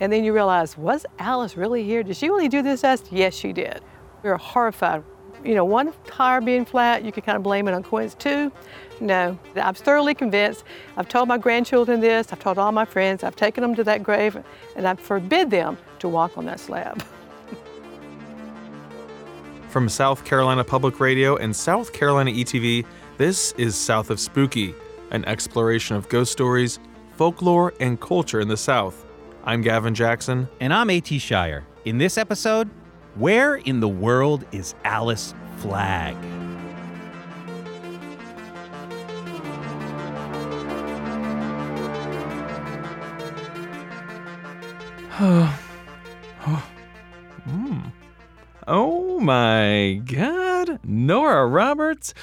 [0.00, 2.02] And then you realize, was Alice really here?
[2.02, 3.08] Did she really do this test?
[3.10, 3.80] Yes, she did.
[4.22, 5.02] We were horrified.
[5.44, 8.22] You know, one tire being flat, you could kind of blame it on coincidence.
[8.22, 8.52] Two,
[9.00, 10.64] no, I'm thoroughly convinced.
[10.96, 14.02] I've told my grandchildren this, I've told all my friends, I've taken them to that
[14.02, 14.42] grave,
[14.74, 17.02] and I forbid them to walk on that slab.
[19.68, 22.86] From South Carolina Public Radio and South Carolina ETV,
[23.18, 24.74] this is South of Spooky,
[25.10, 26.78] an exploration of ghost stories,
[27.12, 29.05] folklore, and culture in the South.
[29.46, 30.48] I'm Gavin Jackson.
[30.58, 31.20] And I'm A.T.
[31.20, 31.64] Shire.
[31.84, 32.68] In this episode,
[33.14, 36.16] where in the world is Alice Flagg?
[45.10, 45.46] Hmm.
[48.68, 52.14] Oh my god, Nora Roberts.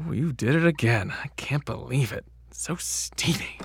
[0.00, 1.12] Oh, you did it again.
[1.22, 2.24] I can't believe it.
[2.50, 3.58] So steamy.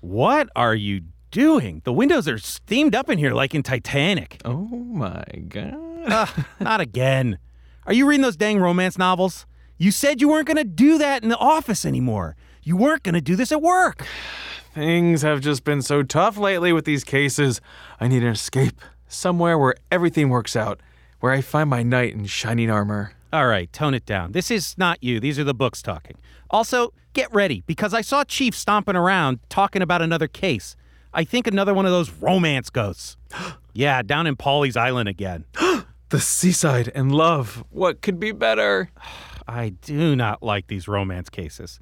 [0.00, 1.82] What are you doing?
[1.84, 4.40] The windows are steamed up in here like in Titanic.
[4.44, 5.74] Oh my god.
[6.06, 7.38] Ugh, not again.
[7.86, 9.46] Are you reading those dang romance novels?
[9.76, 12.36] You said you weren't going to do that in the office anymore.
[12.62, 14.06] You weren't going to do this at work.
[14.74, 17.60] Things have just been so tough lately with these cases.
[17.98, 18.80] I need an escape.
[19.08, 20.80] Somewhere where everything works out,
[21.20, 23.12] where I find my knight in shining armor.
[23.32, 24.32] All right, tone it down.
[24.32, 25.20] This is not you.
[25.20, 26.16] These are the books talking.
[26.50, 30.76] Also, get ready because I saw Chief stomping around talking about another case.
[31.14, 33.16] I think another one of those romance ghosts.
[33.72, 35.44] yeah, down in Pawleys Island again.
[36.08, 37.64] The seaside and love.
[37.70, 38.90] What could be better?
[39.48, 41.80] I do not like these romance cases.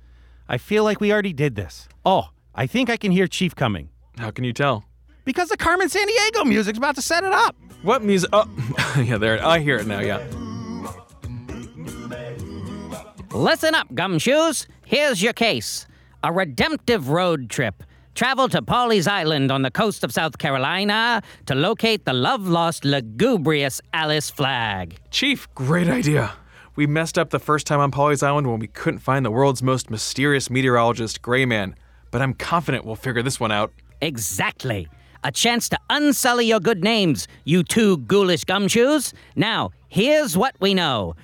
[0.48, 1.88] I feel like we already did this.
[2.04, 3.88] Oh, I think I can hear Chief coming.
[4.18, 4.84] How can you tell?
[5.24, 7.56] Because the Carmen Sandiego music's about to set it up.
[7.82, 8.30] What music?
[8.32, 8.48] Oh,
[9.02, 9.44] yeah, there.
[9.44, 9.98] I hear it now.
[9.98, 10.24] Yeah.
[13.32, 14.68] Listen up, gumshoes.
[14.86, 15.88] Here's your case
[16.22, 17.82] a redemptive road trip.
[18.14, 22.84] Travel to Pawleys Island on the coast of South Carolina to locate the love lost,
[22.84, 24.98] lugubrious Alice Flagg.
[25.10, 26.32] Chief, great idea.
[26.76, 29.62] We messed up the first time on Pawleys Island when we couldn't find the world's
[29.62, 31.74] most mysterious meteorologist, Gray Man.
[32.10, 33.72] But I'm confident we'll figure this one out.
[34.00, 34.88] Exactly.
[35.22, 39.12] A chance to unsully your good names, you two ghoulish gumshoes.
[39.36, 41.14] Now, here's what we know.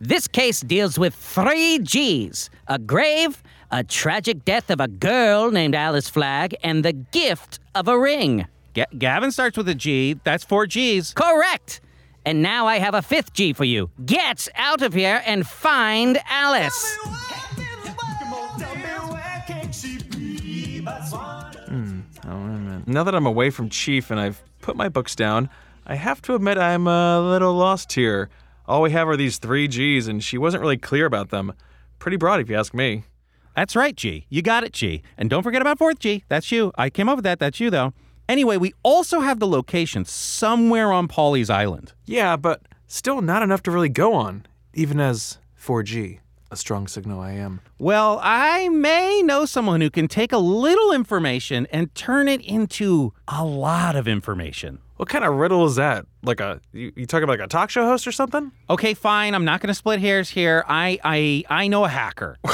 [0.00, 5.74] This case deals with three G's a grave, a tragic death of a girl named
[5.74, 8.46] Alice Flagg, and the gift of a ring.
[8.74, 10.18] Ga- Gavin starts with a G.
[10.24, 11.12] That's four G's.
[11.14, 11.80] Correct!
[12.24, 13.90] And now I have a fifth G for you.
[14.04, 16.98] Get out of here and find Alice.
[21.68, 22.00] Hmm,
[22.86, 25.48] now that I'm away from Chief and I've put my books down,
[25.86, 28.28] I have to admit I'm a little lost here.
[28.66, 31.52] All we have are these three G's, and she wasn't really clear about them.
[31.98, 33.04] Pretty broad, if you ask me.
[33.60, 34.24] That's right, G.
[34.30, 35.02] You got it, G.
[35.18, 36.24] And don't forget about fourth G.
[36.28, 36.72] That's you.
[36.78, 37.38] I came up with that.
[37.38, 37.92] That's you, though.
[38.26, 41.92] Anyway, we also have the location somewhere on Pawleys Island.
[42.06, 47.20] Yeah, but still not enough to really go on, even as 4G, a strong signal
[47.20, 47.60] I am.
[47.78, 53.12] Well, I may know someone who can take a little information and turn it into
[53.28, 54.78] a lot of information.
[54.96, 56.06] What kind of riddle is that?
[56.22, 58.52] Like a you, you talking about like a talk show host or something?
[58.70, 59.34] Okay, fine.
[59.34, 60.64] I'm not going to split hairs here.
[60.66, 62.38] I I I know a hacker.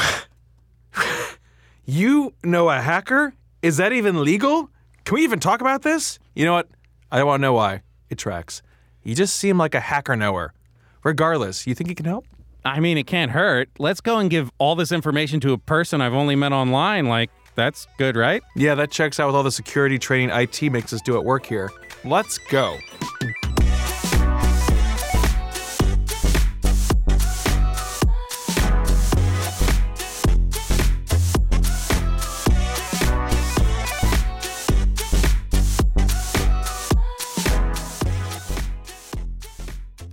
[1.89, 3.33] You know a hacker?
[3.63, 4.69] Is that even legal?
[5.05, 6.19] Can we even talk about this?
[6.35, 6.69] You know what?
[7.13, 7.83] I don't want to know why.
[8.11, 8.61] It tracks.
[9.05, 10.53] You just seem like a hacker knower.
[11.05, 12.27] Regardless, you think you can help?
[12.65, 13.69] I mean, it can't hurt.
[13.79, 17.07] Let's go and give all this information to a person I've only met online.
[17.07, 18.43] Like, that's good, right?
[18.57, 21.47] Yeah, that checks out with all the security training IT makes us do at work
[21.47, 21.71] here.
[22.05, 22.79] Let's go.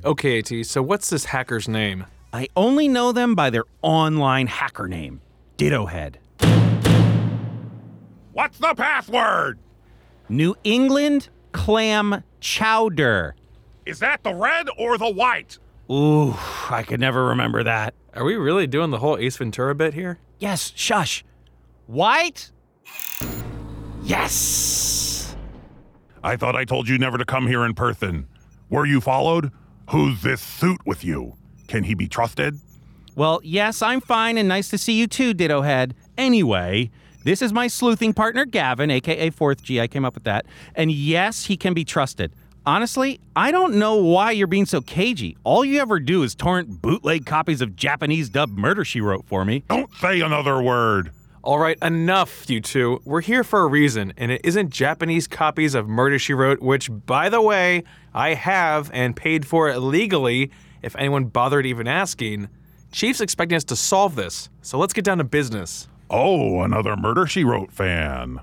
[0.06, 2.06] Okay, AT, so what's this hacker's name?
[2.34, 5.22] I only know them by their online hacker name,
[5.58, 6.16] Dittohead.
[8.34, 9.60] What's the password?
[10.28, 13.36] New England clam chowder.
[13.86, 15.58] Is that the red or the white?
[15.90, 16.36] Ooh,
[16.70, 17.94] I could never remember that.
[18.14, 20.20] Are we really doing the whole Ace Ventura bit here?
[20.38, 21.24] Yes, shush.
[21.88, 22.52] White?
[24.04, 25.34] Yes.
[26.22, 28.28] I thought I told you never to come here in person.
[28.70, 29.52] Were you followed?
[29.90, 31.36] Who's this suit with you?
[31.68, 32.60] Can he be trusted?
[33.16, 35.92] Well, yes, I'm fine and nice to see you too, Dittohead.
[36.18, 36.90] Anyway,
[37.24, 39.80] this is my sleuthing partner, Gavin, aka Fourth G.
[39.80, 40.46] I came up with that.
[40.76, 42.34] And yes, he can be trusted.
[42.66, 45.36] Honestly, I don't know why you're being so cagey.
[45.44, 49.44] All you ever do is torrent bootleg copies of Japanese dub Murder She Wrote for
[49.44, 49.64] me.
[49.68, 51.12] Don't say another word.
[51.44, 53.02] All right, enough, you two.
[53.04, 56.90] We're here for a reason, and it isn't Japanese copies of Murder She Wrote, which,
[57.06, 60.52] by the way, I have and paid for it legally,
[60.82, 62.48] if anyone bothered even asking.
[62.94, 65.90] Chief's expecting us to solve this, so let's get down to business.
[66.10, 68.40] Oh, another Murder She Wrote fan.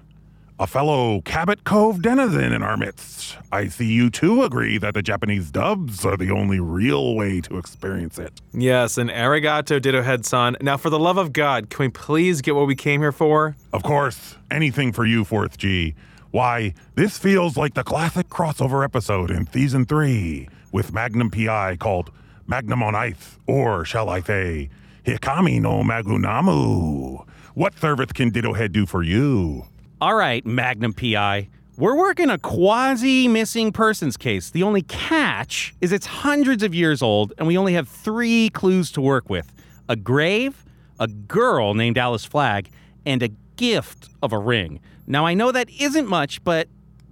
[0.60, 3.38] A fellow Cabot Cove denizen in our midst.
[3.50, 7.56] I see you too agree that the Japanese dubs are the only real way to
[7.56, 8.42] experience it.
[8.52, 10.58] Yes, and arigato ditto head san.
[10.60, 13.56] Now, for the love of God, can we please get what we came here for?
[13.72, 15.94] Of course, anything for you, 4th G.
[16.30, 22.10] Why, this feels like the classic crossover episode in season 3 with Magnum PI called
[22.46, 24.68] Magnum on Ice, or shall I say,
[25.06, 27.26] Hikami no Magunamu.
[27.54, 29.64] What service can Ditto Head do for you?
[30.02, 31.50] All right, Magnum PI.
[31.76, 34.48] We're working a quasi missing persons case.
[34.48, 38.90] The only catch is it's hundreds of years old, and we only have three clues
[38.92, 39.52] to work with
[39.90, 40.64] a grave,
[40.98, 42.70] a girl named Alice Flagg,
[43.04, 44.80] and a gift of a ring.
[45.06, 46.68] Now, I know that isn't much, but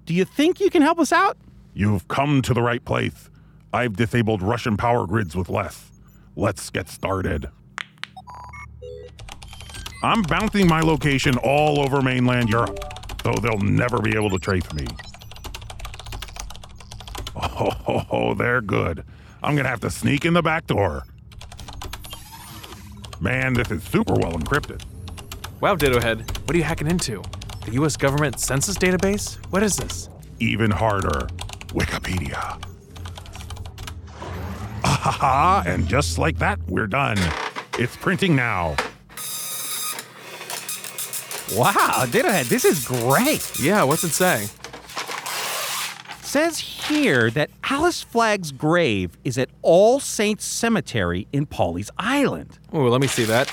[0.07, 1.37] do you think you can help us out?
[1.75, 3.29] You've come to the right place.
[3.71, 5.93] I've disabled Russian power grids with less.
[6.37, 7.51] Let's get started.
[10.03, 12.79] I'm bouncing my location all over mainland Europe,
[13.25, 14.87] so they'll never be able to trace me.
[17.35, 19.05] Oh, they're good.
[19.43, 21.05] I'm gonna have to sneak in the back door.
[23.21, 24.83] Man, this is super well encrypted.
[25.61, 27.23] Wow, ditto head, what are you hacking into?
[27.67, 29.37] The US government census database?
[29.51, 30.09] What is this?
[30.39, 31.27] Even harder,
[31.69, 32.63] Wikipedia.
[35.11, 37.17] Ah, and just like that, we're done.
[37.79, 38.77] It's printing now.
[41.53, 43.59] Wow, Dittohead, this is great.
[43.59, 44.49] Yeah, what's it say?
[46.23, 52.59] Says here that Alice Flagg's grave is at All Saints Cemetery in Pawleys Island.
[52.71, 53.51] Oh, let me see that.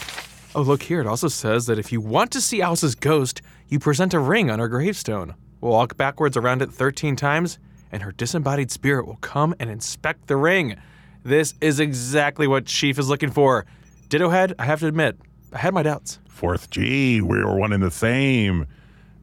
[0.53, 0.99] Oh, look here.
[0.99, 4.49] It also says that if you want to see Alice's ghost, you present a ring
[4.49, 5.35] on her gravestone.
[5.61, 7.59] Walk backwards around it 13 times,
[7.93, 10.75] and her disembodied spirit will come and inspect the ring.
[11.23, 13.65] This is exactly what Chief is looking for.
[14.09, 15.17] Ditto Head, I have to admit,
[15.53, 16.19] I had my doubts.
[16.35, 18.67] Fourth G, we were one and the same.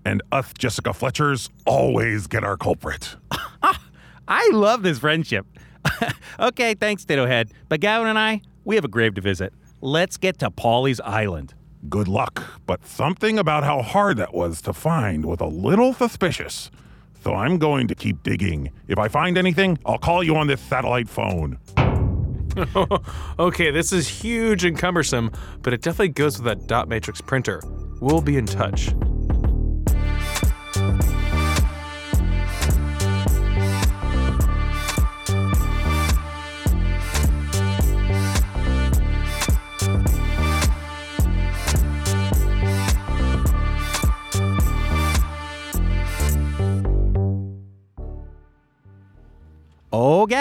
[0.03, 3.17] And us Jessica Fletchers always get our culprit.
[4.29, 5.47] I love this friendship.
[6.41, 7.50] okay, thanks, Dittohead.
[7.69, 9.53] But Gavin and I, we have a grave to visit.
[9.82, 11.53] Let's get to Pawleys Island.
[11.91, 16.70] Good luck, but something about how hard that was to find was a little suspicious.
[17.23, 18.70] So I'm going to keep digging.
[18.88, 21.58] If I find anything, I'll call you on this satellite phone.
[23.39, 25.31] okay, this is huge and cumbersome,
[25.63, 27.63] but it definitely goes with that dot matrix printer.
[28.01, 28.93] We'll be in touch.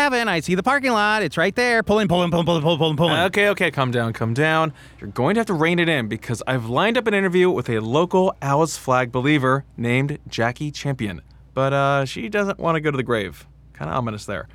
[0.01, 1.21] Gavin, I see the parking lot.
[1.21, 1.83] It's right there.
[1.83, 3.19] Pulling, pulling, pulling, pulling, pulling, pulling, pulling.
[3.25, 4.73] Okay, okay, calm down, calm down.
[4.99, 7.69] You're going to have to rein it in because I've lined up an interview with
[7.69, 11.21] a local Alice Flagg believer named Jackie Champion.
[11.53, 13.45] But uh, she doesn't want to go to the grave.
[13.73, 14.47] Kind of ominous there.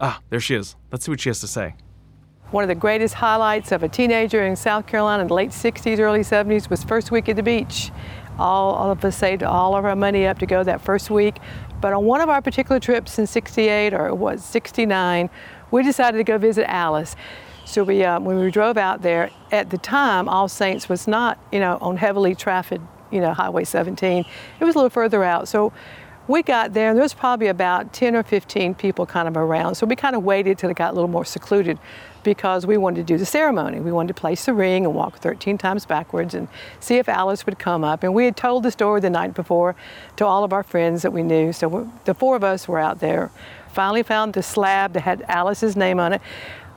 [0.00, 0.76] Ah, there she is.
[0.92, 1.74] Let's see what she has to say.
[2.52, 5.98] One of the greatest highlights of a teenager in South Carolina in the late 60s,
[5.98, 7.90] early 70s was first week at the beach.
[8.38, 11.36] All, all of us saved all of our money up to go that first week.
[11.84, 15.28] But on one of our particular trips in 68 or it was 69,
[15.70, 17.14] we decided to go visit Alice.
[17.66, 21.38] So we, uh, when we drove out there, at the time, All Saints was not,
[21.52, 24.24] you know, on heavily trafficked, you know, Highway 17.
[24.60, 25.46] It was a little further out.
[25.46, 25.74] So
[26.26, 29.74] we got there, and there was probably about 10 or 15 people kind of around.
[29.74, 31.78] So we kind of waited till it got a little more secluded
[32.24, 33.78] because we wanted to do the ceremony.
[33.78, 36.48] We wanted to place the ring and walk 13 times backwards and
[36.80, 38.02] see if Alice would come up.
[38.02, 39.76] And we had told the story the night before
[40.16, 41.52] to all of our friends that we knew.
[41.52, 43.30] So the four of us were out there.
[43.72, 46.22] Finally found the slab that had Alice's name on it.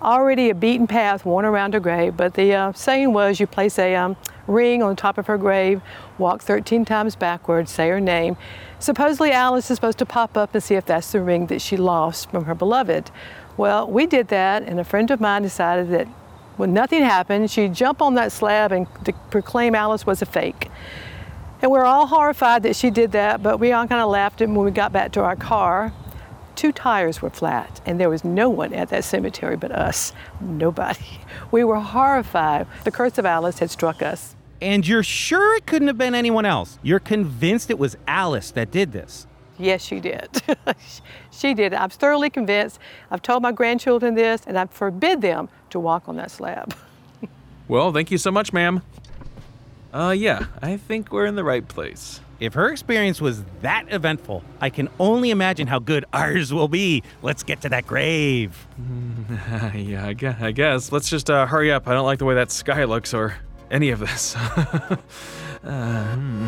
[0.01, 3.79] Already a beaten path worn around her grave, but the uh, saying was you place
[3.79, 5.81] a um, ring on top of her grave,
[6.19, 8.37] walk 13 times backwards, say her name.
[8.79, 11.77] Supposedly Alice is supposed to pop up and see if that's the ring that she
[11.77, 13.09] lost from her beloved.
[13.57, 16.07] Well, we did that, and a friend of mine decided that
[16.57, 18.87] when nothing happened, she'd jump on that slab and
[19.29, 20.69] proclaim Alice was a fake.
[21.61, 24.41] And we are all horrified that she did that, but we all kind of laughed
[24.41, 25.91] it when we got back to our car.
[26.55, 30.13] Two tires were flat, and there was no one at that cemetery but us.
[30.41, 30.99] Nobody.
[31.51, 32.67] We were horrified.
[32.83, 34.35] The curse of Alice had struck us.
[34.59, 36.77] And you're sure it couldn't have been anyone else?
[36.81, 39.26] You're convinced it was Alice that did this?
[39.57, 40.29] Yes, she did.
[41.31, 41.73] she did.
[41.73, 42.79] I'm thoroughly convinced.
[43.09, 46.75] I've told my grandchildren this, and I forbid them to walk on that slab.
[47.69, 48.81] Well, thank you so much, ma'am.
[49.93, 52.21] Uh, yeah, I think we're in the right place.
[52.39, 57.03] If her experience was that eventful, I can only imagine how good ours will be.
[57.21, 58.67] Let's get to that grave.
[59.75, 60.91] yeah, I guess, I guess.
[60.93, 61.87] Let's just uh, hurry up.
[61.89, 63.35] I don't like the way that sky looks or
[63.69, 64.35] any of this.
[64.35, 64.95] uh,
[65.63, 66.47] hmm.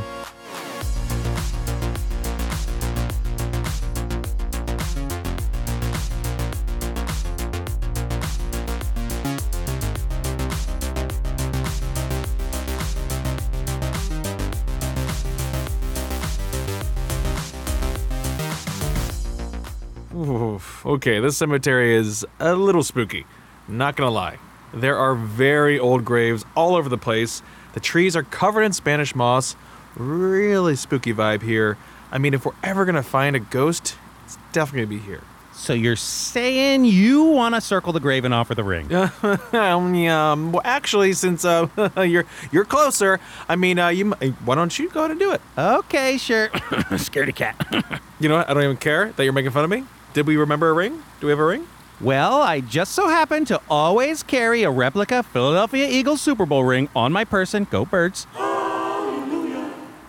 [20.79, 20.85] Oof.
[20.85, 23.25] Okay, this cemetery is a little spooky.
[23.67, 24.37] Not gonna lie.
[24.73, 27.41] There are very old graves all over the place.
[27.73, 29.55] The trees are covered in Spanish moss.
[29.95, 31.77] Really spooky vibe here.
[32.11, 33.95] I mean, if we're ever gonna find a ghost,
[34.25, 35.21] it's definitely gonna be here.
[35.53, 38.93] So you're saying you want to circle the grave and offer the ring?
[39.53, 41.67] um, um, well, actually, since uh,
[41.97, 43.19] you're you're closer,
[43.49, 44.11] I mean, uh, you
[44.45, 45.41] why don't you go ahead and do it?
[45.57, 46.47] Okay, sure.
[46.95, 48.01] Scaredy cat.
[48.21, 48.49] You know what?
[48.49, 49.85] I don't even care that you're making fun of me.
[50.13, 51.03] Did we remember a ring?
[51.19, 51.67] Do we have a ring?
[52.01, 56.87] well, I just so happen to always carry a replica Philadelphia Eagles Super Bowl ring
[56.95, 57.67] on my person.
[57.69, 58.25] Go Birds.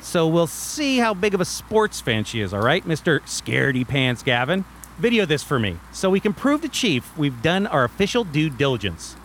[0.01, 3.21] So we'll see how big of a sports fan she is, all right, Mr.
[3.23, 4.65] Scaredy Pants Gavin?
[4.99, 8.51] Video this for me so we can prove to Chief we've done our official due
[8.51, 9.17] diligence.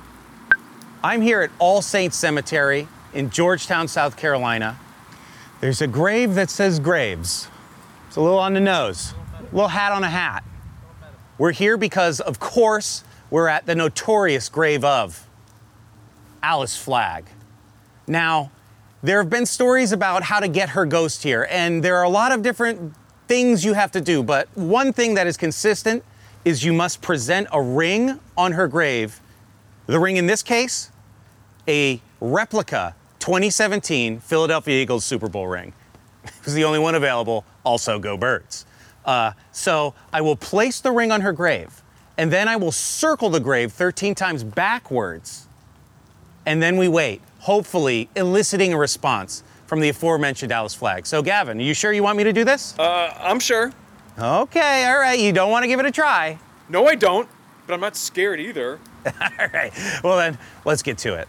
[1.03, 4.77] I'm here at All Saints Cemetery in Georgetown, South Carolina.
[5.61, 7.47] There's a grave that says Graves.
[8.07, 10.43] It's a little on the nose, a little hat on a hat.
[11.37, 15.27] We're here because, of course, we're at the notorious grave of
[16.41, 17.25] Alice Flagg.
[18.07, 18.51] Now,
[19.03, 22.09] there have been stories about how to get her ghost here, and there are a
[22.09, 22.93] lot of different
[23.27, 26.03] things you have to do, but one thing that is consistent
[26.45, 29.19] is you must present a ring on her grave.
[29.87, 30.91] The ring in this case,
[31.67, 35.73] a replica 2017 Philadelphia Eagles Super Bowl ring.
[36.25, 37.43] It was the only one available.
[37.63, 38.65] Also, go birds.
[39.05, 41.81] Uh, so I will place the ring on her grave,
[42.17, 45.47] and then I will circle the grave 13 times backwards,
[46.45, 51.05] and then we wait, hopefully eliciting a response from the aforementioned Alice Flagg.
[51.05, 52.77] So, Gavin, are you sure you want me to do this?
[52.77, 53.71] Uh, I'm sure.
[54.17, 55.19] Okay, all right.
[55.19, 56.39] You don't want to give it a try.
[56.69, 57.27] No, I don't.
[57.67, 58.79] But I'm not scared either.
[59.05, 59.71] All right.
[60.03, 61.27] Well, then, let's get to it.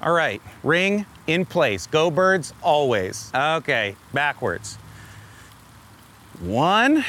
[0.00, 0.40] All right.
[0.62, 1.86] Ring in place.
[1.88, 3.30] Go birds always.
[3.34, 3.96] Okay.
[4.12, 4.78] Backwards.
[6.40, 7.04] One,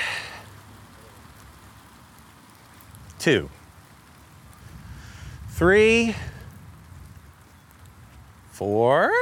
[3.20, 3.48] two,
[5.50, 6.16] three,
[8.52, 9.14] four,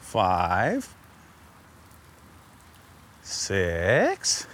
[0.00, 0.92] five,
[3.22, 4.48] six,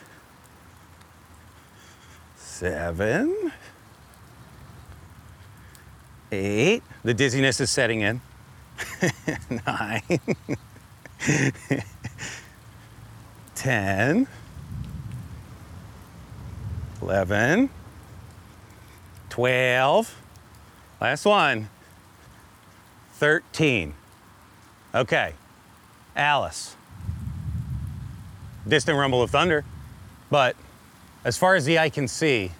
[2.36, 3.50] seven,
[6.30, 6.82] eight.
[7.02, 8.20] The dizziness is setting in.
[9.66, 10.02] Nine,
[13.56, 14.28] ten,
[17.02, 17.68] eleven,
[19.28, 20.14] twelve.
[21.00, 21.68] Last one.
[23.14, 23.94] Thirteen.
[24.94, 25.32] Okay.
[26.14, 26.76] Alice.
[28.68, 29.64] Distant rumble of thunder.
[30.30, 30.56] But
[31.24, 32.52] as far as the eye can see,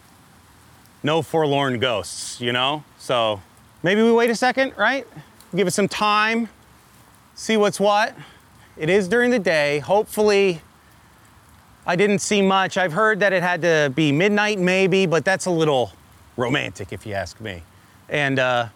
[1.02, 2.84] no forlorn ghosts, you know?
[2.98, 3.40] So
[3.82, 5.06] maybe we wait a second, right?
[5.54, 6.48] Give it some time,
[7.34, 8.14] see what's what.
[8.76, 9.78] It is during the day.
[9.78, 10.60] Hopefully,
[11.88, 12.76] I didn't see much.
[12.76, 15.92] I've heard that it had to be midnight, maybe, but that's a little
[16.36, 17.62] romantic, if you ask me.
[18.08, 18.66] And uh,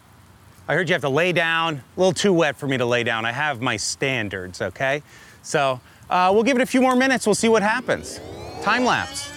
[0.68, 1.82] I heard you have to lay down.
[1.96, 3.24] A little too wet for me to lay down.
[3.24, 5.02] I have my standards, okay?
[5.42, 7.26] So uh, we'll give it a few more minutes.
[7.26, 8.20] We'll see what happens.
[8.62, 9.28] Time lapse.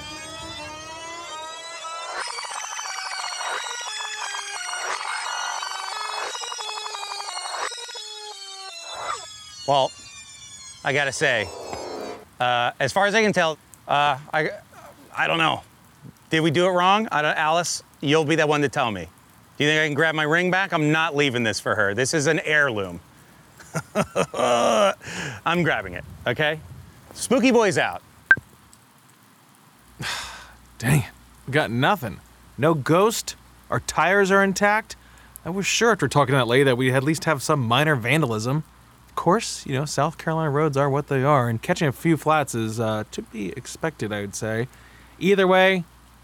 [9.67, 9.91] Well,
[10.83, 11.47] I gotta say,
[12.43, 13.57] uh, as far as I can tell,
[13.87, 14.49] uh, I,
[15.15, 15.63] I don't know.
[16.29, 17.07] Did we do it wrong?
[17.11, 19.07] I don't, Alice, you'll be that one to tell me.
[19.57, 20.73] Do you think I can grab my ring back?
[20.73, 21.93] I'm not leaving this for her.
[21.93, 22.99] This is an heirloom.
[24.33, 26.59] I'm grabbing it, okay?
[27.13, 28.01] Spooky Boy's out.
[30.79, 31.09] Dang it.
[31.47, 32.19] We got nothing.
[32.57, 33.35] No ghost.
[33.69, 34.95] Our tires are intact.
[35.45, 37.95] I was sure after talking to that lady that we'd at least have some minor
[37.95, 38.63] vandalism.
[39.13, 42.17] Of course, you know, South Carolina roads are what they are, and catching a few
[42.17, 44.67] flats is uh, to be expected, I would say.
[45.19, 45.83] Either way,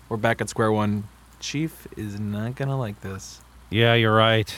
[0.09, 1.03] we're back at square one.
[1.39, 3.41] Chief is not gonna like this.
[3.69, 4.51] Yeah, you're right.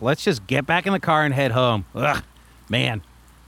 [0.00, 1.84] Let's just get back in the car and head home.
[1.94, 2.24] Ugh,
[2.68, 3.02] man,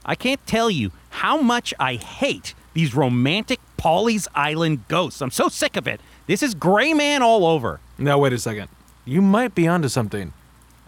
[0.05, 5.21] I can't tell you how much I hate these romantic Pawleys Island ghosts.
[5.21, 5.99] I'm so sick of it.
[6.27, 7.81] This is Gray Man all over.
[7.97, 8.69] Now, wait a second.
[9.03, 10.31] You might be onto something.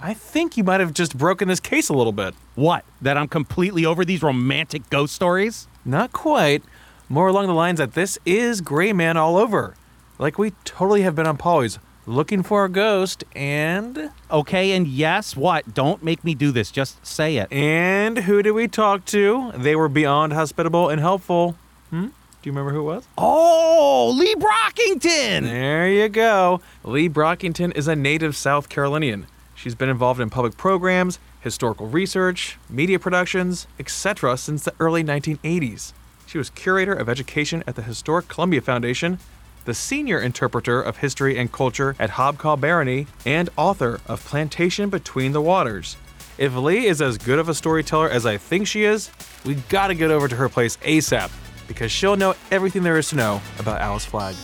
[0.03, 2.33] I think you might have just broken this case a little bit.
[2.55, 2.85] What?
[3.03, 5.67] That I'm completely over these romantic ghost stories?
[5.85, 6.63] Not quite.
[7.07, 9.75] More along the lines that this is Gray Man all over.
[10.17, 11.77] Like we totally have been on Pawleys
[12.07, 14.09] looking for a ghost and.
[14.31, 15.71] Okay, and yes, what?
[15.71, 16.71] Don't make me do this.
[16.71, 17.51] Just say it.
[17.51, 19.51] And who did we talk to?
[19.55, 21.55] They were beyond hospitable and helpful.
[21.91, 22.05] Hmm?
[22.05, 23.07] Do you remember who it was?
[23.19, 25.43] Oh, Lee Brockington!
[25.43, 26.59] There you go.
[26.83, 29.27] Lee Brockington is a native South Carolinian.
[29.61, 34.35] She's been involved in public programs, historical research, media productions, etc.
[34.35, 35.93] since the early 1980s.
[36.25, 39.19] She was curator of education at the Historic Columbia Foundation,
[39.65, 45.31] the senior interpreter of history and culture at Hobcaw Barony, and author of Plantation Between
[45.31, 45.95] the Waters.
[46.39, 49.11] If Lee is as good of a storyteller as I think she is,
[49.45, 51.29] we gotta get over to her place ASAP
[51.67, 54.35] because she'll know everything there is to know about Alice Flagg.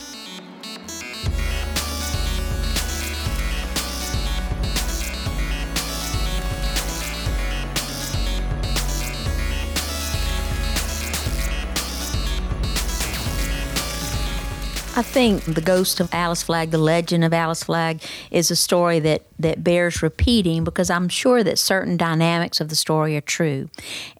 [14.97, 18.01] I think the ghost of Alice Flagg, the legend of Alice Flagg,
[18.31, 22.75] is a story that, that bears repeating because I'm sure that certain dynamics of the
[22.75, 23.69] story are true.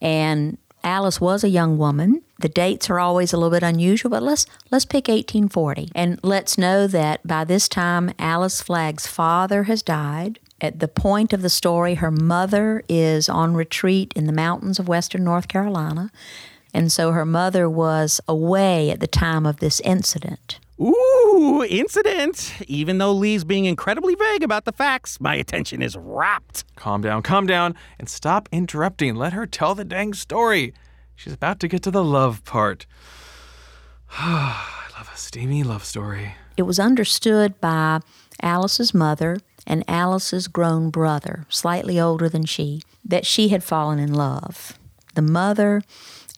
[0.03, 2.21] And Alice was a young woman.
[2.41, 5.89] The dates are always a little bit unusual, but let's let's pick 1840.
[5.95, 10.37] And let's know that by this time Alice Flagg's father has died.
[10.61, 14.87] At the point of the story, her mother is on retreat in the mountains of
[14.87, 16.11] western North Carolina.
[16.71, 20.59] And so her mother was away at the time of this incident.
[20.79, 22.53] Ooh, incident.
[22.67, 26.63] Even though Lee's being incredibly vague about the facts, my attention is rapt.
[26.75, 29.15] Calm down, calm down, and stop interrupting.
[29.15, 30.73] Let her tell the dang story.
[31.15, 32.85] She's about to get to the love part.
[34.11, 36.35] I love a steamy love story.
[36.57, 38.01] It was understood by
[38.41, 44.13] Alice's mother and Alice's grown brother, slightly older than she, that she had fallen in
[44.13, 44.77] love.
[45.15, 45.81] The mother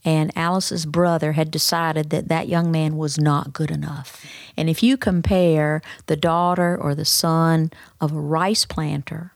[0.06, 4.26] and Alice's brother had decided that that young man was not good enough.
[4.56, 9.34] And if you compare the daughter or the son of a rice planter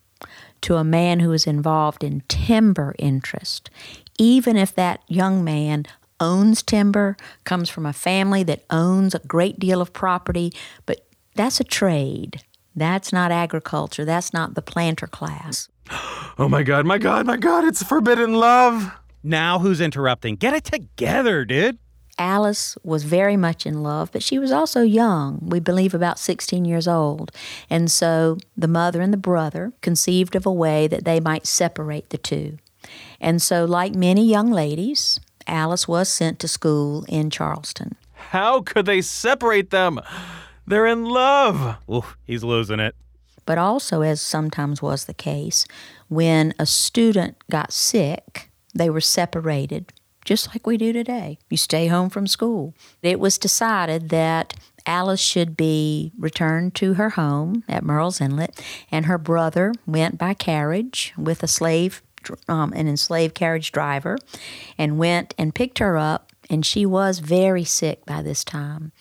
[0.61, 3.69] to a man who is involved in timber interest,
[4.17, 5.85] even if that young man
[6.19, 10.53] owns timber, comes from a family that owns a great deal of property,
[10.85, 12.41] but that's a trade.
[12.75, 14.05] That's not agriculture.
[14.05, 15.67] That's not the planter class.
[16.39, 18.91] Oh my god, my god, my god, it's forbidden love.
[19.23, 20.35] Now who's interrupting?
[20.35, 21.77] Get it together, dude.
[22.19, 26.65] Alice was very much in love, but she was also young, we believe about 16
[26.65, 27.31] years old.
[27.69, 32.09] And so the mother and the brother conceived of a way that they might separate
[32.09, 32.57] the two.
[33.19, 37.95] And so, like many young ladies, Alice was sent to school in Charleston.
[38.13, 39.99] How could they separate them?
[40.67, 41.77] They're in love.
[41.89, 42.95] Ooh, he's losing it.
[43.45, 45.65] But also, as sometimes was the case,
[46.09, 49.93] when a student got sick, they were separated,
[50.25, 51.37] just like we do today.
[51.49, 52.73] You stay home from school.
[53.01, 54.53] It was decided that
[54.85, 60.33] Alice should be returned to her home at Murrells Inlet, and her brother went by
[60.33, 62.01] carriage with a slave,
[62.47, 64.17] um, an enslaved carriage driver,
[64.77, 66.31] and went and picked her up.
[66.49, 68.91] And she was very sick by this time.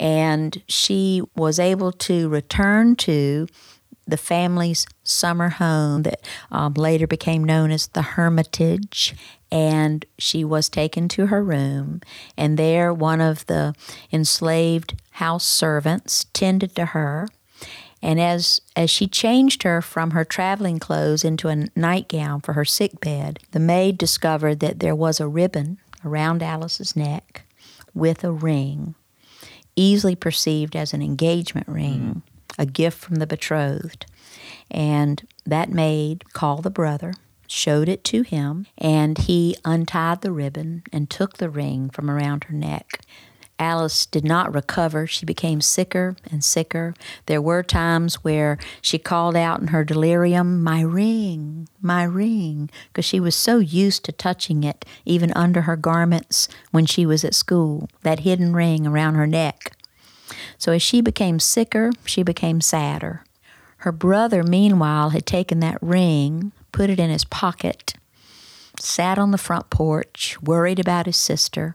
[0.00, 3.46] And she was able to return to
[4.06, 9.14] the family's summer home that um, later became known as the Hermitage.
[9.50, 12.00] And she was taken to her room,
[12.38, 13.74] and there one of the
[14.10, 17.28] enslaved house servants tended to her.
[18.00, 22.64] And as, as she changed her from her traveling clothes into a nightgown for her
[22.64, 27.44] sick bed, the maid discovered that there was a ribbon around Alice's neck
[27.94, 28.94] with a ring,
[29.76, 32.00] easily perceived as an engagement ring.
[32.00, 34.06] Mm a gift from the betrothed.
[34.70, 37.14] And that maid called the brother,
[37.46, 42.44] showed it to him, and he untied the ribbon and took the ring from around
[42.44, 43.00] her neck.
[43.58, 45.06] Alice did not recover.
[45.06, 46.94] She became sicker and sicker.
[47.26, 53.04] There were times where she called out in her delirium, My ring, my ring, because
[53.04, 57.36] she was so used to touching it, even under her garments when she was at
[57.36, 59.76] school, that hidden ring around her neck.
[60.62, 63.24] So as she became sicker, she became sadder.
[63.78, 67.94] Her brother, meanwhile, had taken that ring, put it in his pocket,
[68.78, 71.74] sat on the front porch, worried about his sister,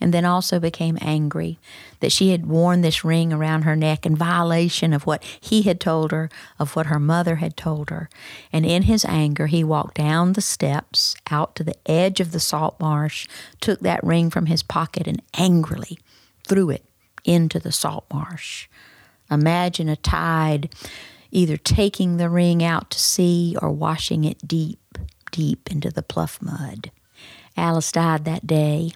[0.00, 1.58] and then also became angry
[1.98, 5.80] that she had worn this ring around her neck in violation of what he had
[5.80, 6.30] told her,
[6.60, 8.08] of what her mother had told her.
[8.52, 12.38] And in his anger, he walked down the steps out to the edge of the
[12.38, 13.26] salt marsh,
[13.60, 15.98] took that ring from his pocket, and angrily
[16.46, 16.84] threw it
[17.24, 18.68] into the salt marsh.
[19.30, 20.74] Imagine a tide
[21.30, 24.98] either taking the ring out to sea or washing it deep,
[25.30, 26.90] deep into the pluff mud.
[27.56, 28.92] Alice died that day,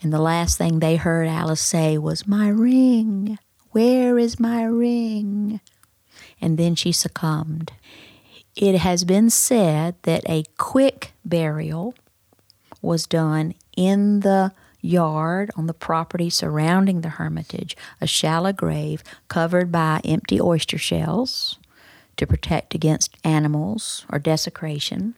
[0.00, 3.38] and the last thing they heard Alice say was, My ring,
[3.70, 5.60] where is my ring?
[6.40, 7.72] And then she succumbed.
[8.54, 11.94] It has been said that a quick burial
[12.80, 14.52] was done in the
[14.86, 21.58] yard on the property surrounding the hermitage, a shallow grave covered by empty oyster shells
[22.16, 25.14] to protect against animals or desecration.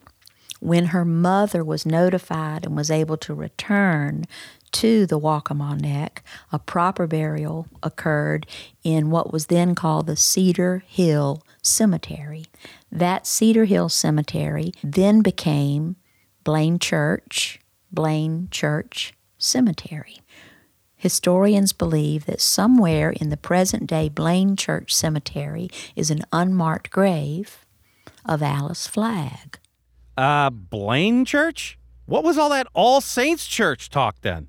[0.60, 4.24] When her mother was notified and was able to return
[4.72, 8.46] to the Waccamaw Neck, a proper burial occurred
[8.82, 12.46] in what was then called the Cedar Hill Cemetery.
[12.90, 15.96] That Cedar Hill Cemetery then became
[16.44, 17.60] Belin Church,
[17.94, 20.18] Belin Church Cemetery.
[20.96, 27.64] Historians believe that somewhere in the present day Belin Church Cemetery is an unmarked grave
[28.24, 29.58] of Alice Flagg.
[30.16, 31.78] Uh, Belin Church?
[32.06, 34.48] What was all that All Saints Church talk then?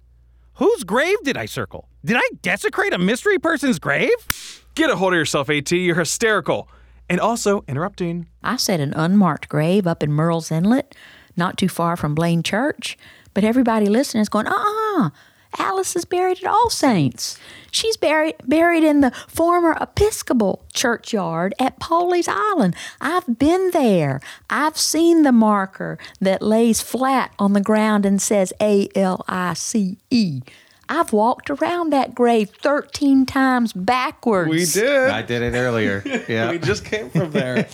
[0.56, 1.88] Whose grave did I circle?
[2.04, 4.66] Did I desecrate a mystery person's grave?
[4.76, 5.72] Get a hold of yourself, AT.
[5.72, 6.68] You're hysterical.
[7.08, 8.28] And also, interrupting.
[8.44, 10.96] I said an unmarked grave up in Murrells Inlet,
[11.36, 12.98] not too far from Belin Church,
[13.34, 14.54] but everybody listening is going, uh
[14.98, 15.10] uh
[15.58, 17.40] Alice is buried at All Saints.
[17.72, 22.76] She's buried buried in the former Episcopal churchyard at Pawleys Island.
[23.02, 24.22] I've been there.
[24.50, 29.54] I've seen the marker that lays flat on the ground and says A L I
[29.56, 30.42] C E.
[30.88, 34.50] I've walked around that grave 13 times backwards.
[34.50, 35.10] We did.
[35.10, 36.04] I did it earlier.
[36.28, 36.52] Yeah.
[36.52, 37.68] We just came from there.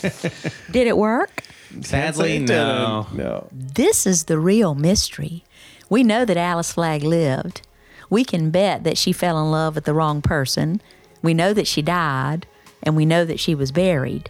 [0.71, 1.43] Did it work?
[1.81, 3.07] Sadly, no.
[3.13, 3.47] No.
[3.51, 5.43] This is the real mystery.
[5.89, 7.61] We know that Alice Flagg lived.
[8.09, 10.81] We can bet that she fell in love with the wrong person.
[11.21, 12.45] We know that she died,
[12.83, 14.29] and we know that she was buried.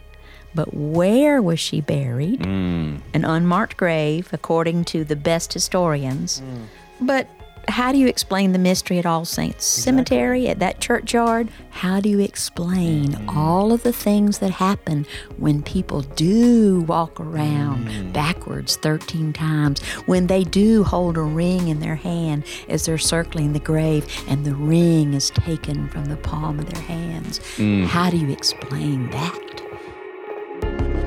[0.54, 2.46] But where was she buried?
[2.46, 2.98] Hmm.
[3.14, 6.40] An unmarked grave, according to the best historians.
[6.40, 7.06] Hmm.
[7.06, 7.28] But
[7.67, 11.49] how do you explain the mystery at All Saints Cemetery, at that churchyard?
[11.71, 13.36] How do you explain mm.
[13.36, 15.06] all of the things that happen
[15.38, 18.13] when people do walk around mm.
[18.13, 23.54] backwards 13 times, when they do hold a ring in their hand as they're circling
[23.54, 27.39] the grave and the ring is taken from the palm of their hands?
[27.58, 27.86] Mm.
[27.86, 31.05] How do you explain that?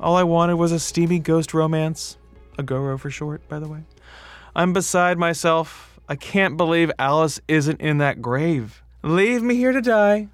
[0.00, 2.16] All I wanted was a steamy ghost romance.
[2.56, 3.82] A Goro for short, by the way.
[4.56, 6.00] I'm beside myself.
[6.08, 8.82] I can't believe Alice isn't in that grave.
[9.02, 10.28] Leave me here to die.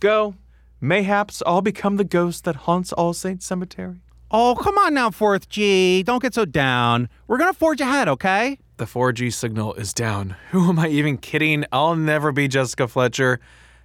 [0.00, 0.34] Go.
[0.80, 4.00] Mayhaps I'll become the ghost that haunts All Saints Cemetery.
[4.32, 6.02] Oh, come on now, Fourth G.
[6.02, 7.08] Don't get so down.
[7.28, 8.58] We're gonna forge ahead, okay?
[8.78, 10.34] The 4G signal is down.
[10.50, 11.64] Who am I even kidding?
[11.70, 13.38] I'll never be Jessica Fletcher.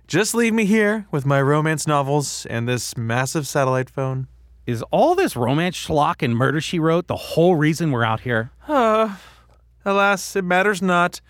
[0.08, 4.28] Just leave me here with my romance novels and this massive satellite phone.
[4.68, 8.52] Is all this romance schlock and murder she wrote the whole reason we're out here?
[9.86, 11.22] Alas, it matters not.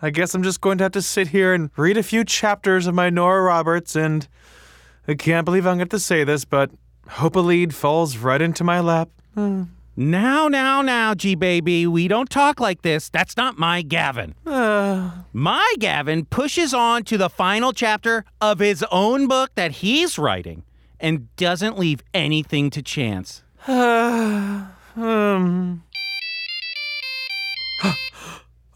[0.00, 2.86] I guess I'm just going to have to sit here and read a few chapters
[2.86, 4.26] of my Nora Roberts, and
[5.06, 6.70] I can't believe I'm going to say this, but
[7.06, 9.10] hope a lead falls right into my lap.
[9.34, 9.64] Hmm.
[9.94, 13.10] Now, now, now, G baby, we don't talk like this.
[13.10, 14.34] That's not my Gavin.
[14.46, 15.10] Uh.
[15.34, 20.64] my Gavin pushes on to the final chapter of his own book that he's writing
[21.00, 23.42] and doesn't leave anything to chance.
[24.96, 25.84] Um.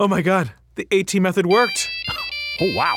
[0.00, 1.90] oh my god, the AT method worked.
[2.60, 2.94] Oh, wow.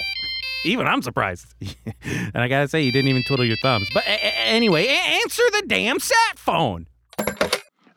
[0.65, 1.47] Even I'm surprised.
[2.03, 3.87] and I gotta say, you didn't even twiddle your thumbs.
[3.91, 4.91] But a- a- anyway, a-
[5.23, 6.85] answer the damn sat phone.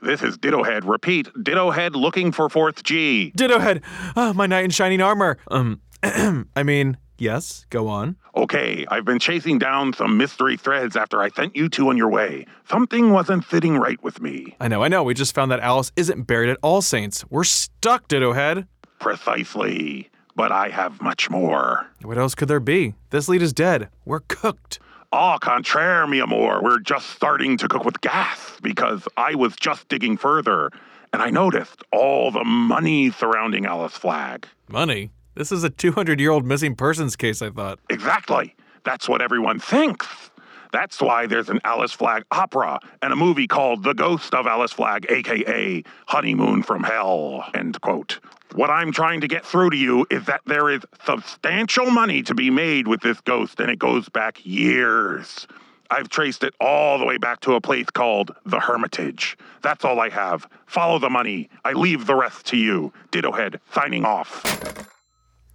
[0.00, 0.88] This is Dittohead.
[0.88, 3.30] Repeat, Dittohead looking for fourth G.
[3.36, 3.82] Ditto head.
[4.16, 5.36] Ah, my knight in shining armor.
[5.50, 8.16] Um, I mean, yes, go on.
[8.34, 12.08] Okay, I've been chasing down some mystery threads after I sent you two on your
[12.08, 12.46] way.
[12.68, 14.56] Something wasn't sitting right with me.
[14.60, 15.02] I know, I know.
[15.02, 17.24] We just found that Alice isn't buried at All Saints.
[17.30, 18.66] We're stuck, Ditto head.
[18.98, 20.10] Precisely.
[20.36, 21.86] But I have much more.
[22.02, 22.94] What else could there be?
[23.10, 23.88] This lead is dead.
[24.04, 24.78] We're cooked.
[25.12, 29.88] Au contraire, mi amor, we're just starting to cook with gas because I was just
[29.88, 30.70] digging further
[31.12, 34.46] and I noticed all the money surrounding Alice Flagg.
[34.68, 35.10] Money?
[35.34, 37.78] This is a 200 year old missing persons case, I thought.
[37.88, 38.54] Exactly.
[38.84, 40.30] That's what everyone thinks.
[40.72, 44.72] That's why there's an Alice Flagg opera and a movie called The Ghost of Alice
[44.72, 47.44] Flagg, aka Honeymoon from Hell.
[47.54, 48.20] End quote.
[48.54, 52.34] What I'm trying to get through to you is that there is substantial money to
[52.34, 55.46] be made with this ghost, and it goes back years.
[55.90, 59.36] I've traced it all the way back to a place called the Hermitage.
[59.62, 60.48] That's all I have.
[60.66, 61.48] Follow the money.
[61.64, 62.92] I leave the rest to you.
[63.10, 64.44] Dittohead, signing off.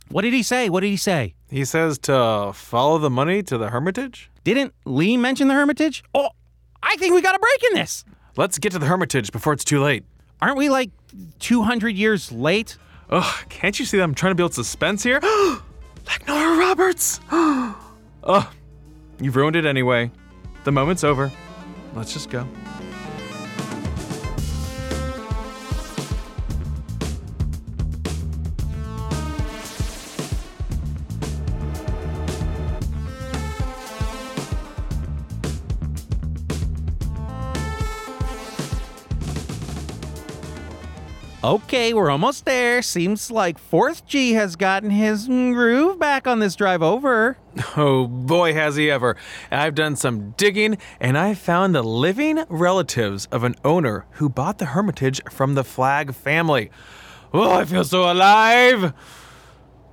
[0.10, 0.70] What did he say?
[0.70, 1.36] What did he say?
[1.50, 4.30] He says to follow the money to the Hermitage?
[4.44, 6.04] Didn't Lee mention the Hermitage?
[6.14, 6.30] Oh,
[6.84, 8.06] I think we got a break in this.
[8.38, 10.04] Let's get to the Hermitage before it's too late.
[10.42, 10.92] Aren't we like
[11.40, 12.78] 200 years late?
[13.10, 15.20] Ugh, can't you see that I'm trying to build suspense here?
[16.08, 17.20] like Nora Roberts!
[17.32, 18.48] Ugh,
[19.20, 20.12] you've ruined it anyway.
[20.64, 21.32] The moment's over.
[21.94, 22.48] Let's just go.
[41.46, 42.82] Okay, we're almost there.
[42.82, 47.38] Seems like Fourth G has gotten his groove back on this drive over.
[47.78, 49.16] Oh boy, has he ever.
[49.52, 54.58] I've done some digging and I found the living relatives of an owner who bought
[54.58, 56.72] the Hermitage from the Flagg family.
[57.32, 58.92] Oh, I feel so alive.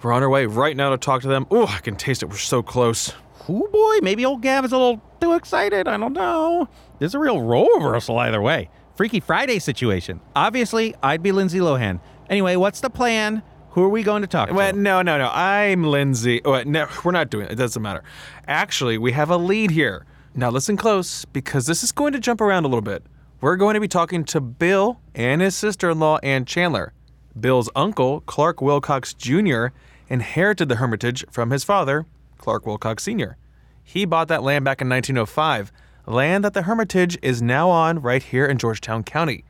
[0.03, 1.47] We're on our way right now to talk to them.
[1.51, 2.31] Oh, I can taste it.
[2.31, 3.13] We're so close.
[3.47, 5.87] Oh boy, maybe old Gav is a little too excited.
[5.87, 6.71] I don't know.
[6.99, 8.71] There's a real role reversal either way.
[8.95, 10.21] Freaky Friday situation.
[10.37, 12.01] Obviously, I'd be Lindsay Lohan.
[12.29, 13.43] Anyway, what's the plan?
[13.71, 14.55] Who are we going to talk to?
[14.55, 15.31] Well, no, no, no.
[15.33, 16.43] I'm Lindsay.
[16.45, 17.53] Oh, no, we're not doing it.
[17.53, 18.05] It doesn't matter.
[18.47, 20.05] Actually, we have a lead here.
[20.35, 23.05] Now listen close because this is going to jump around a little bit.
[23.41, 26.93] We're going to be talking to Bill and his sister-in-law Ann Chandler.
[27.39, 29.69] Bill's uncle, Clark Wilcox Jr.,
[30.09, 32.05] inherited the Hermitage from his father,
[32.39, 33.37] Clark Wilcox Sr.
[33.83, 35.73] He bought that land back in 1905,
[36.07, 39.45] land that the Hermitage is now on right here in Georgetown County.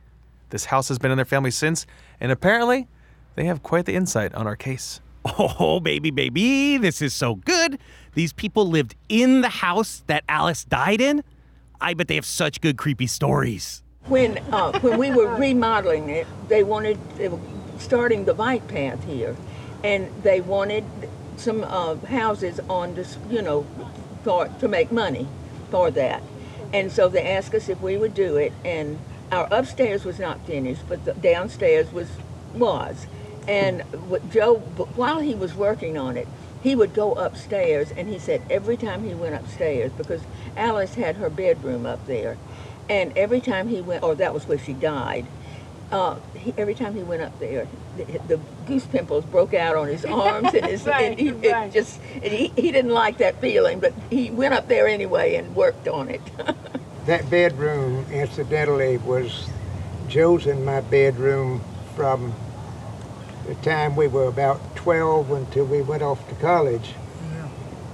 [0.49, 1.85] This house has been in their family since,
[2.19, 2.87] and apparently,
[3.35, 5.01] they have quite the insight on our case.
[5.25, 7.79] Oh, baby, baby, this is so good.
[8.13, 11.23] These people lived in the house that Alice died in.
[11.81, 13.81] I bet they have such good creepy stories.
[14.05, 17.39] When uh, when we were remodeling it, they wanted they were
[17.79, 19.35] starting the bike path here,
[19.83, 20.83] and they wanted
[21.37, 23.65] some uh, houses on this, you know,
[24.23, 25.27] for to make money
[25.71, 26.21] for that,
[26.73, 28.51] and so they asked us if we would do it.
[28.65, 28.99] And
[29.31, 32.09] our upstairs was not finished, but the downstairs was
[32.55, 33.07] was.
[33.47, 33.83] And
[34.31, 34.55] Joe,
[34.95, 36.27] while he was working on it,
[36.61, 40.21] he would go upstairs, and he said every time he went upstairs, because
[40.55, 42.37] Alice had her bedroom up there,
[42.89, 45.25] and every time he went, or that was where she died,
[45.93, 49.87] uh, he, every time he went up there, the, the goose pimples broke out on
[49.87, 53.39] his arms and his, and he, Right, it just, and he, he didn't like that
[53.39, 56.21] feeling, but he went up there anyway and worked on it.
[57.05, 59.49] That bedroom, incidentally, was
[60.07, 61.61] Joe's and my bedroom
[61.97, 62.33] from
[63.45, 66.93] the time we were about 12 until we went off to college.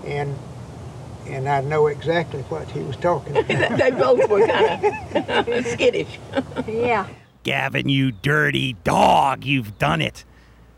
[0.05, 0.37] And
[1.25, 3.79] and I know exactly what he was talking about.
[3.79, 4.85] they both were kind
[5.49, 6.19] of skittish.
[6.67, 7.07] yeah.
[7.49, 10.23] Gavin, you dirty dog, you've done it.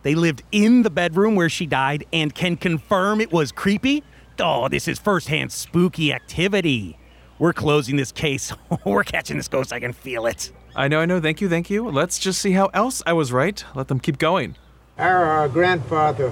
[0.03, 4.05] They lived in the bedroom where she died and can confirm it was creepy.
[4.39, 6.97] Oh, this is firsthand spooky activity.
[7.39, 8.53] We're closing this case.
[8.85, 9.73] We're catching this ghost.
[9.73, 10.53] I can feel it.
[10.73, 11.19] I know, I know.
[11.19, 11.89] Thank you, thank you.
[11.89, 13.61] Let's just see how else I was right.
[13.75, 14.55] Let them keep going.
[14.97, 16.31] Our uh, grandfather,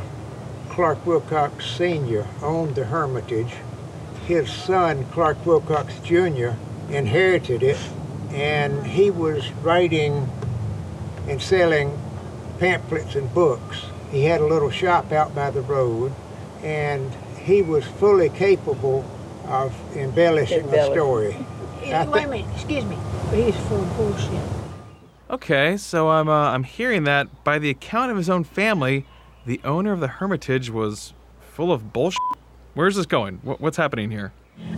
[0.69, 3.55] Clark Wilcox Sr., owned the Hermitage.
[4.25, 6.51] His son, Clark Wilcox Jr.,
[6.89, 7.77] inherited it,
[8.31, 10.29] and he was writing
[11.27, 11.97] and selling
[12.59, 13.85] pamphlets and books.
[14.11, 16.13] He had a little shop out by the road,
[16.63, 17.11] and
[17.43, 19.05] he was fully capable
[19.47, 21.35] of embellishing a story.
[21.85, 22.97] I Wait thi- a minute, excuse me.
[23.31, 24.43] He's full of bullshit.
[25.29, 29.05] Okay, so I'm uh, I'm hearing that by the account of his own family,
[29.45, 32.19] the owner of the Hermitage was full of bullshit.
[32.73, 33.39] Where's this going?
[33.43, 34.33] What, what's happening here?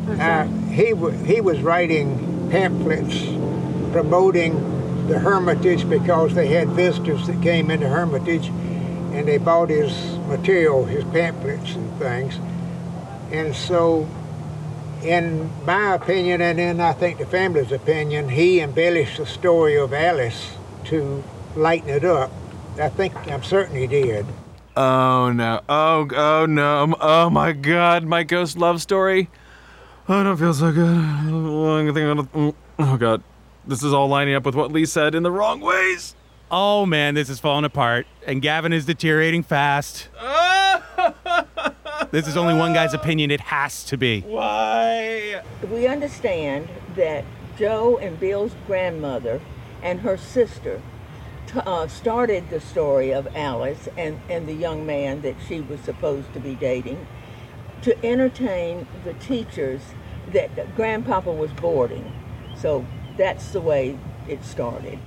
[0.07, 3.25] Uh, he, wa he was writing pamphlets
[3.93, 10.17] promoting the Hermitage because they had visitors that came into Hermitage and they bought his
[10.27, 12.37] material, his pamphlets and things.
[13.31, 14.07] And so,
[15.01, 19.93] in my opinion, and in I think the family's opinion, he embellished the story of
[19.93, 21.23] Alice to
[21.55, 22.31] lighten it up.
[22.79, 24.25] I think, I'm certain he did.
[24.75, 25.59] Oh no!
[25.67, 26.95] Oh oh no!
[27.01, 28.05] Oh my God!
[28.05, 29.29] My ghost love story.
[30.07, 30.97] I don't feel so good.
[30.97, 33.23] I think I'm mm, Oh God!
[33.65, 36.15] This is all lining up with what Lee said in the wrong ways.
[36.49, 40.09] Oh man, this is falling apart, and Gavin is deteriorating fast.
[42.11, 43.31] This is only one guy's opinion.
[43.31, 44.19] It has to be.
[44.21, 45.41] Why?
[45.71, 47.23] we understand that
[47.57, 49.39] Joe and Bill's grandmother
[49.81, 50.81] and her sister
[51.47, 55.79] t- uh, started the story of Alice and, and the young man that she was
[55.79, 57.07] supposed to be dating
[57.83, 59.81] to entertain the teachers
[60.33, 62.11] that, that Grandpapa was boarding.
[62.57, 62.85] So
[63.17, 64.99] that's the way it started.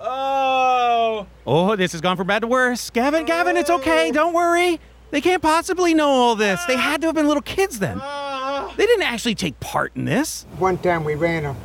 [0.00, 1.26] Oh.
[1.46, 2.90] Oh, this has gone from bad to worse.
[2.90, 4.10] Gavin, Gavin, it's okay.
[4.10, 4.12] Oh.
[4.12, 4.80] Don't worry.
[5.10, 6.62] They can't possibly know all this.
[6.66, 7.98] They had to have been little kids then.
[8.00, 8.72] Ah.
[8.76, 10.44] They didn't actually take part in this.
[10.58, 11.56] One time we ran a,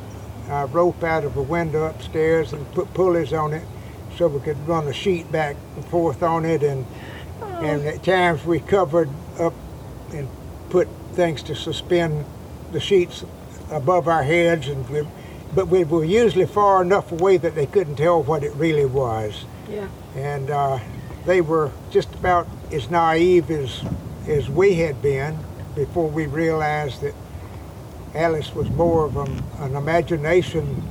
[0.50, 3.64] a rope out of a window upstairs and put pulleys on it
[4.16, 6.62] so we could run a sheet back and forth on it.
[6.62, 6.86] And,
[7.42, 7.46] oh.
[7.46, 9.52] and at times we covered up
[10.12, 10.28] and
[10.74, 12.24] put things to suspend
[12.72, 13.24] the sheets
[13.70, 14.66] above our heads.
[14.66, 15.06] And we,
[15.54, 19.44] but we were usually far enough away that they couldn't tell what it really was.
[19.70, 19.86] Yeah.
[20.16, 20.80] And uh,
[21.26, 23.84] they were just about as naive as,
[24.26, 25.38] as we had been
[25.76, 27.14] before we realized that
[28.12, 30.82] Alice was more of an, an imagination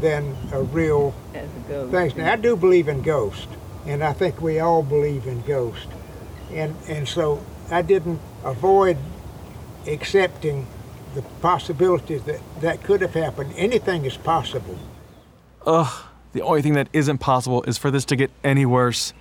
[0.00, 2.12] than a real a thing.
[2.16, 3.48] Now, I do believe in ghosts,
[3.84, 5.92] and I think we all believe in ghosts.
[6.52, 8.96] And, and so I didn't avoid
[9.86, 10.66] accepting
[11.14, 13.52] the possibilities that that could have happened.
[13.56, 14.78] Anything is possible.
[15.66, 19.12] Ugh, the only thing that isn't possible is for this to get any worse.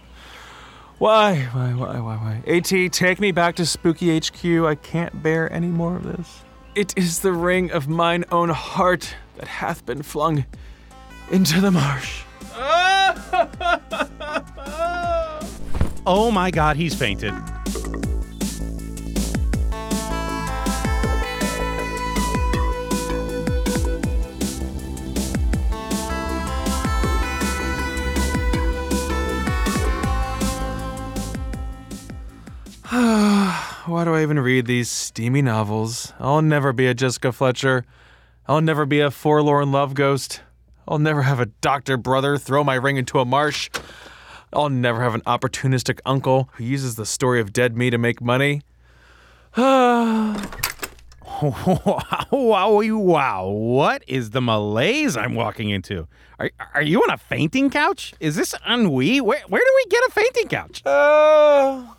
[0.99, 2.43] Why, why, why, why, why?
[2.45, 4.65] AT, take me back to Spooky HQ.
[4.65, 6.41] I can't bear any more of this.
[6.75, 10.45] It is the ring of mine own heart that hath been flung
[11.31, 12.23] into the marsh.
[16.11, 17.35] Oh my god, he's fainted.
[33.85, 36.11] Why do I even read these steamy novels?
[36.19, 37.85] I'll never be a Jessica Fletcher.
[38.45, 40.41] I'll never be a forlorn love ghost.
[40.85, 43.69] I'll never have a doctor brother throw my ring into a marsh.
[44.51, 48.19] I'll never have an opportunistic uncle who uses the story of dead me to make
[48.19, 48.63] money.
[49.57, 50.35] wow,
[52.31, 53.47] wow, wow.
[53.47, 56.05] What is the malaise I'm walking into?
[56.37, 58.13] Are, are you on a fainting couch?
[58.19, 59.21] Is this ennui?
[59.21, 60.81] Where, where do we get a fainting couch?
[60.85, 61.95] Oh,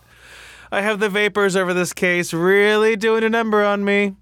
[0.72, 4.14] I have the vapors over this case really doing a number on me.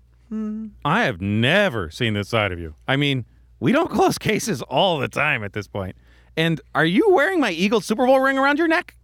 [0.84, 2.74] I have never seen this side of you.
[2.87, 3.24] I mean,
[3.61, 5.96] we don't close cases all the time at this point.
[6.37, 8.94] And are you wearing my Eagle Super Bowl ring around your neck?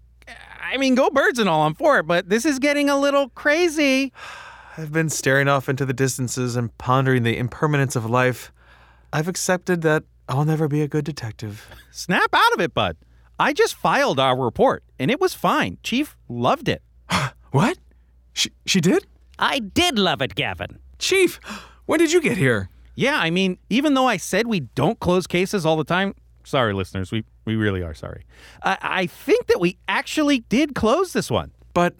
[0.62, 3.28] I mean, go birds and all, I'm for it, but this is getting a little
[3.30, 4.12] crazy.
[4.76, 8.52] I've been staring off into the distances and pondering the impermanence of life.
[9.12, 11.68] I've accepted that I'll never be a good detective.
[11.92, 12.96] Snap out of it, bud.
[13.38, 15.78] I just filed our report, and it was fine.
[15.82, 16.82] Chief loved it.
[17.50, 17.78] What?
[18.32, 19.06] She, she did?
[19.38, 20.78] I did love it, Gavin.
[20.98, 21.38] Chief,
[21.86, 22.68] when did you get here?
[22.96, 26.14] Yeah, I mean, even though I said we don't close cases all the time,
[26.44, 28.24] sorry, listeners, we, we really are sorry.
[28.62, 31.52] I, I think that we actually did close this one.
[31.74, 31.94] But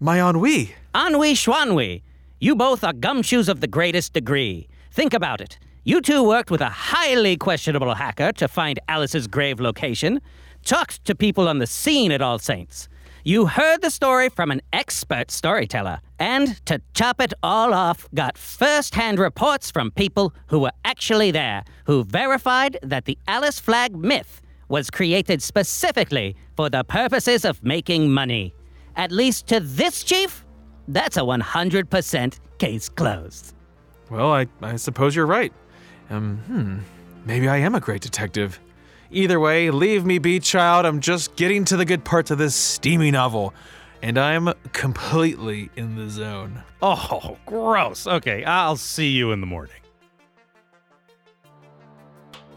[0.00, 0.74] my ennui.
[0.94, 2.02] Ennui schwanui.
[2.40, 4.68] You both are gumshoes of the greatest degree.
[4.92, 5.58] Think about it.
[5.84, 10.20] You two worked with a highly questionable hacker to find Alice's grave location,
[10.64, 12.88] talked to people on the scene at All Saints.
[13.28, 18.38] You heard the story from an expert storyteller, and to chop it all off, got
[18.38, 23.94] first hand reports from people who were actually there, who verified that the Alice Flagg
[23.94, 28.54] myth was created specifically for the purposes of making money.
[28.96, 30.46] At least to this chief,
[30.88, 33.54] that's a 100% case closed.
[34.08, 35.52] Well, I, I suppose you're right.
[36.08, 36.78] Um, hmm.
[37.26, 38.58] Maybe I am a great detective.
[39.10, 40.84] Either way, leave me be, child.
[40.84, 43.54] I'm just getting to the good parts of this steamy novel.
[44.02, 46.62] And I'm completely in the zone.
[46.82, 48.06] Oh, gross.
[48.06, 49.74] Okay, I'll see you in the morning.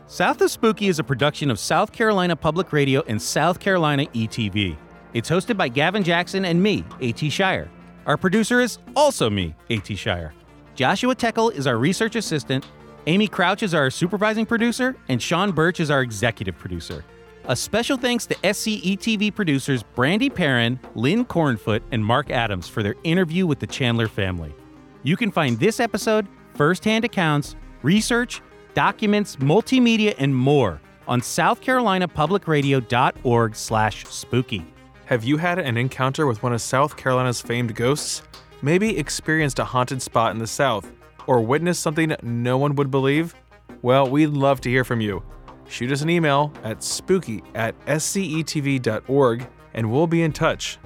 [0.08, 4.76] South of Spooky is a production of South Carolina Public Radio and South Carolina ETV.
[5.14, 7.30] It's hosted by Gavin Jackson and me, A.T.
[7.30, 7.72] Shire.
[8.06, 9.96] Our producer is also me, A.T.
[9.96, 10.34] Shire.
[10.76, 12.66] Joshua Teckel is our research assistant,
[13.08, 17.04] Amy Crouch is our supervising producer, and Sean Birch is our executive producer.
[17.46, 22.94] A special thanks to SCETV producers Brandy Perrin, Lynn Cornfoot, and Mark Adams for their
[23.04, 24.54] interview with the Chandler family.
[25.02, 28.44] You can find this episode, firsthand accounts, research,
[28.76, 34.64] documents, multimedia, and more on southcarolinapublicradio.org slash spooky.
[35.06, 38.22] Have you had an encounter with one of South Carolina's famed ghosts?
[38.62, 40.91] Maybe experienced a haunted spot in the South?
[41.28, 43.36] Or witnessed something no one would believe?
[43.82, 45.24] Well, we'd love to hear from you.
[45.67, 50.78] Shoot us an email at spooky at scetv.org and we'll be in touch.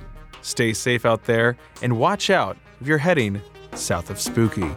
[0.41, 3.41] Stay safe out there and watch out if you're heading
[3.73, 4.69] south of Spooky.